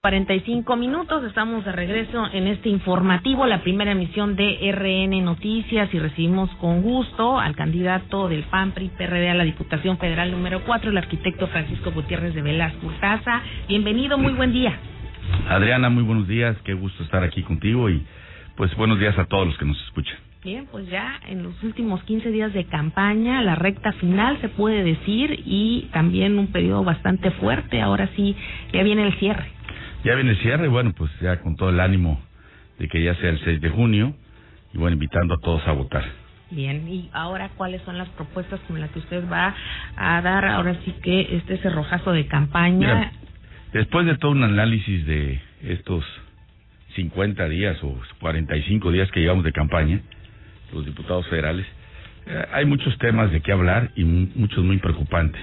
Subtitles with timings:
[0.00, 5.98] 45 minutos, estamos de regreso en este informativo, la primera emisión de RN Noticias y
[5.98, 10.90] recibimos con gusto al candidato del PAN PRI PRD a la Diputación Federal número 4,
[10.92, 13.42] el arquitecto Francisco Gutiérrez de Velasco Urtaza.
[13.66, 14.78] Bienvenido, muy buen día.
[15.48, 18.06] Adriana, muy buenos días, qué gusto estar aquí contigo y
[18.56, 20.16] pues buenos días a todos los que nos escuchan.
[20.44, 24.84] Bien, pues ya en los últimos 15 días de campaña, la recta final se puede
[24.84, 28.36] decir y también un periodo bastante fuerte, ahora sí,
[28.72, 29.57] ya viene el cierre.
[30.08, 32.18] Ya viene el cierre, bueno, pues ya con todo el ánimo
[32.78, 34.14] de que ya sea el 6 de junio
[34.72, 36.02] y bueno, invitando a todos a votar.
[36.50, 39.54] Bien, y ahora cuáles son las propuestas con las que usted va
[39.96, 43.12] a dar ahora sí que este cerrojazo de campaña.
[43.74, 46.02] después de todo un análisis de estos
[46.94, 50.00] 50 días o 45 días que llevamos de campaña,
[50.72, 51.66] los diputados federales,
[52.24, 55.42] eh, hay muchos temas de qué hablar y muchos muy preocupantes.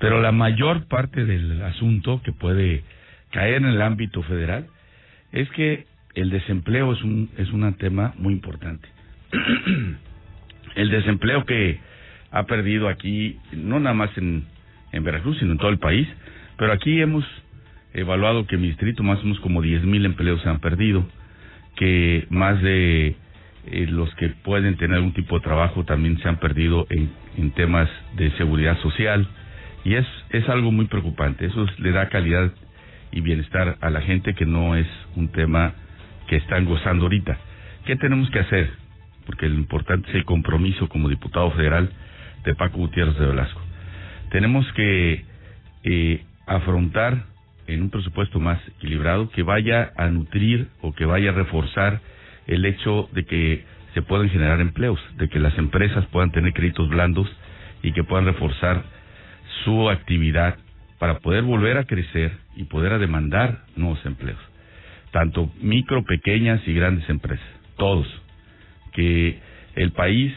[0.00, 2.82] Pero la mayor parte del asunto que puede
[3.32, 4.66] caer en el ámbito federal
[5.32, 8.88] es que el desempleo es un es un tema muy importante.
[10.76, 11.80] el desempleo que
[12.30, 14.44] ha perdido aquí, no nada más en,
[14.92, 16.08] en Veracruz, sino en todo el país,
[16.56, 17.24] pero aquí hemos
[17.94, 21.06] evaluado que en mi distrito más o menos como 10 mil empleos se han perdido,
[21.76, 23.16] que más de
[23.66, 27.50] eh, los que pueden tener algún tipo de trabajo también se han perdido en, en
[27.50, 29.26] temas de seguridad social,
[29.84, 32.50] y es, es algo muy preocupante, eso le da calidad
[33.12, 35.74] y bienestar a la gente, que no es un tema
[36.28, 37.38] que están gozando ahorita.
[37.84, 38.70] ¿Qué tenemos que hacer?
[39.26, 41.90] Porque lo importante es el compromiso como diputado federal
[42.44, 43.60] de Paco Gutiérrez de Velasco.
[44.30, 45.24] Tenemos que
[45.84, 47.24] eh, afrontar
[47.66, 52.00] en un presupuesto más equilibrado que vaya a nutrir o que vaya a reforzar
[52.46, 56.88] el hecho de que se puedan generar empleos, de que las empresas puedan tener créditos
[56.88, 57.28] blandos
[57.82, 58.82] y que puedan reforzar
[59.64, 60.56] su actividad
[61.02, 64.38] para poder volver a crecer y poder demandar nuevos empleos.
[65.10, 67.44] Tanto micro, pequeñas y grandes empresas.
[67.76, 68.06] Todos.
[68.92, 69.40] Que
[69.74, 70.32] el país,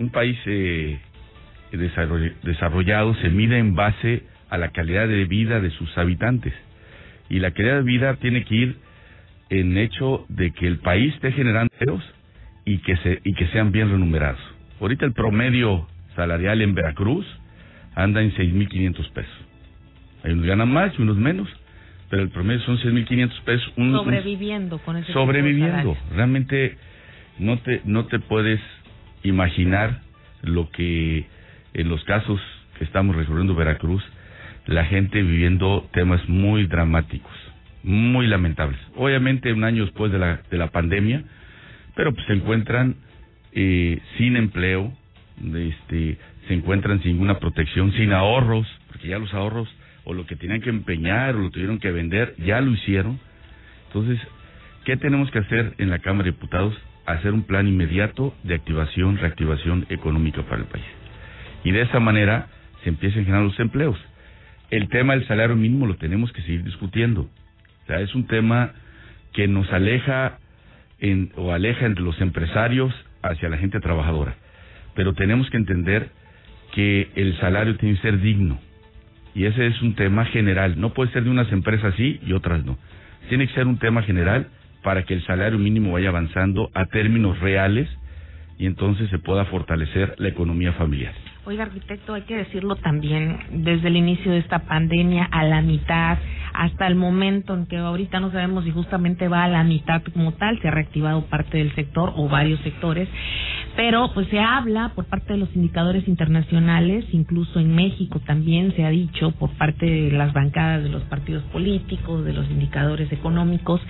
[0.00, 0.98] un país eh,
[2.42, 6.52] desarrollado se mide en base a la calidad de vida de sus habitantes.
[7.28, 8.76] Y la calidad de vida tiene que ir
[9.50, 12.02] en hecho de que el país esté generando empleos
[12.64, 14.40] y que, se, y que sean bien remunerados.
[14.80, 15.86] Ahorita el promedio
[16.16, 17.24] salarial en Veracruz
[17.94, 19.49] anda en 6.500 pesos.
[20.24, 21.48] Hay unos ganan más y unos menos,
[22.08, 23.72] pero el promedio son 6.500 pesos.
[23.76, 25.96] sobreviviendo con ese Sobreviviendo.
[26.14, 26.76] Realmente
[27.38, 28.60] no te, no te puedes
[29.22, 30.00] imaginar
[30.42, 31.26] lo que
[31.74, 32.40] en los casos
[32.78, 34.02] que estamos resolviendo Veracruz,
[34.66, 37.32] la gente viviendo temas muy dramáticos,
[37.82, 38.78] muy lamentables.
[38.96, 41.24] Obviamente un año después de la, de la pandemia,
[41.94, 42.96] pero pues se encuentran
[43.52, 44.92] eh, sin empleo,
[45.54, 49.68] este, se encuentran sin ninguna protección, sin ahorros, porque ya los ahorros
[50.04, 53.18] o lo que tenían que empeñar o lo tuvieron que vender, ya lo hicieron.
[53.88, 54.18] Entonces,
[54.84, 56.74] ¿qué tenemos que hacer en la Cámara de Diputados?
[57.06, 60.84] Hacer un plan inmediato de activación, reactivación económica para el país.
[61.64, 62.48] Y de esa manera
[62.82, 63.98] se empiecen a generar los empleos.
[64.70, 67.22] El tema del salario mínimo lo tenemos que seguir discutiendo.
[67.22, 68.72] O sea, es un tema
[69.32, 70.38] que nos aleja
[71.00, 74.36] en, o aleja entre los empresarios hacia la gente trabajadora.
[74.94, 76.10] Pero tenemos que entender
[76.72, 78.60] que el salario tiene que ser digno
[79.34, 80.80] y ese es un tema general.
[80.80, 82.78] No puede ser de unas empresas sí y otras no.
[83.28, 84.48] Tiene que ser un tema general
[84.82, 87.88] para que el salario mínimo vaya avanzando a términos reales
[88.58, 91.14] y entonces se pueda fortalecer la economía familiar.
[91.46, 96.18] Oiga, arquitecto, hay que decirlo también, desde el inicio de esta pandemia a la mitad,
[96.52, 100.32] hasta el momento en que ahorita no sabemos si justamente va a la mitad como
[100.32, 103.08] tal, se ha reactivado parte del sector o varios sectores,
[103.76, 108.84] pero pues se habla por parte de los indicadores internacionales, incluso en México también se
[108.84, 113.80] ha dicho por parte de las bancadas de los partidos políticos, de los indicadores económicos,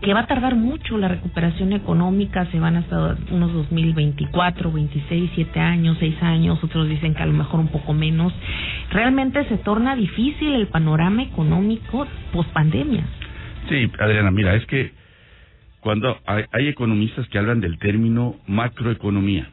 [0.00, 5.60] que va a tardar mucho la recuperación económica, se van hasta unos 2024, 26, 7
[5.60, 8.32] años, 6 años, otros dicen que a lo mejor un poco menos.
[8.90, 13.04] Realmente se torna difícil el panorama económico post pandemia.
[13.68, 15.01] Sí, Adriana, mira, es que
[15.82, 19.50] cuando hay, economistas que hablan del término macroeconomía.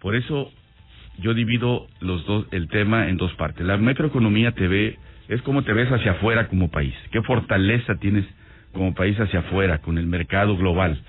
[0.00, 0.50] Por eso
[1.18, 3.64] yo divido los dos el tema en dos partes.
[3.64, 6.94] La macroeconomía te ve es como te ves hacia afuera como país.
[7.10, 8.24] ¿Qué fortaleza tienes
[8.72, 11.02] como país hacia afuera con el mercado global?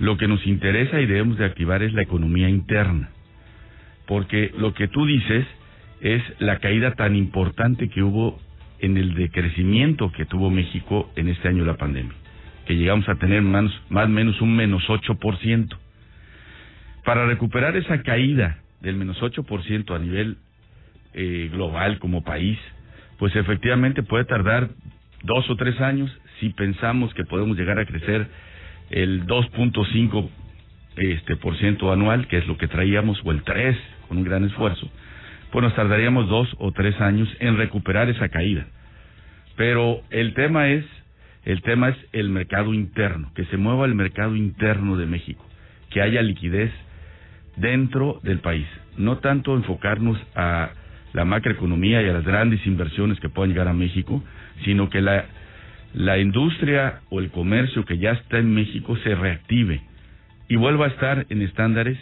[0.00, 3.10] Lo que nos interesa y debemos de activar es la economía interna.
[4.08, 5.46] Porque lo que tú dices
[6.00, 8.40] es la caída tan importante que hubo
[8.80, 12.21] en el decrecimiento que tuvo México en este año la pandemia
[12.66, 15.76] que llegamos a tener más, más o menos un menos 8%.
[17.04, 20.36] Para recuperar esa caída del menos 8% a nivel
[21.14, 22.58] eh, global como país,
[23.18, 24.70] pues efectivamente puede tardar
[25.22, 26.10] dos o tres años,
[26.40, 28.26] si pensamos que podemos llegar a crecer
[28.90, 30.28] el 2.5
[30.96, 33.76] este por ciento anual, que es lo que traíamos, o el 3
[34.08, 34.90] con un gran esfuerzo,
[35.50, 38.66] pues nos tardaríamos dos o tres años en recuperar esa caída.
[39.56, 40.84] Pero el tema es,
[41.44, 45.44] el tema es el mercado interno, que se mueva el mercado interno de México,
[45.90, 46.70] que haya liquidez
[47.56, 48.66] dentro del país,
[48.96, 50.70] no tanto enfocarnos a
[51.12, 54.22] la macroeconomía y a las grandes inversiones que puedan llegar a México,
[54.64, 55.26] sino que la,
[55.94, 59.82] la industria o el comercio que ya está en México se reactive
[60.48, 61.98] y vuelva a estar en estándares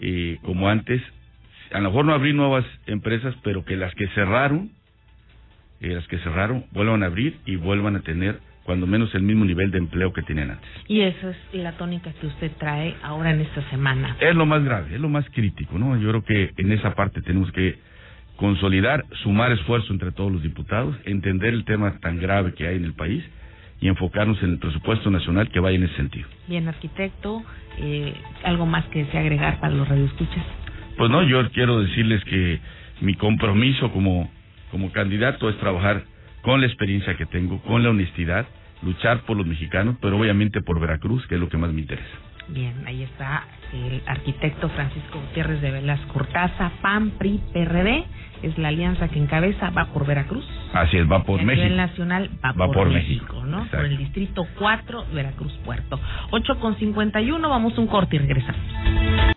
[0.00, 1.02] eh, como antes.
[1.72, 4.70] A lo mejor no abrir nuevas empresas, pero que las que cerraron,
[5.80, 9.44] eh, las que cerraron, vuelvan a abrir y vuelvan a tener cuando menos el mismo
[9.44, 10.68] nivel de empleo que tenían antes.
[10.86, 14.16] Y esa es la tónica que usted trae ahora en esta semana.
[14.20, 15.96] Es lo más grave, es lo más crítico, ¿no?
[15.96, 17.78] Yo creo que en esa parte tenemos que
[18.36, 22.84] consolidar, sumar esfuerzo entre todos los diputados, entender el tema tan grave que hay en
[22.84, 23.22] el país
[23.80, 26.28] y enfocarnos en el presupuesto nacional que vaya en ese sentido.
[26.48, 27.42] Bien, arquitecto,
[27.78, 28.14] eh,
[28.44, 30.44] ¿algo más que desea agregar para los radioescuchas?
[30.96, 32.60] Pues no, yo quiero decirles que
[33.00, 34.30] mi compromiso como,
[34.70, 36.04] como candidato es trabajar
[36.42, 38.46] con la experiencia que tengo, con la honestidad,
[38.82, 42.08] luchar por los mexicanos, pero obviamente por Veracruz, que es lo que más me interesa.
[42.48, 48.04] Bien, ahí está el arquitecto Francisco Gutiérrez de Velas Cortaza, PAN, PRI, PRD,
[48.42, 50.44] es la alianza que encabeza, va por Veracruz.
[50.72, 51.52] Así es, va por México.
[51.52, 53.66] A nivel nacional va, por, México, ¿no?
[53.66, 56.00] Por el distrito 4, Veracruz Puerto.
[56.30, 59.20] 8 con 51, vamos un corte y regresamos.